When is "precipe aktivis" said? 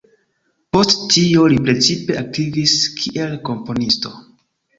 1.67-2.75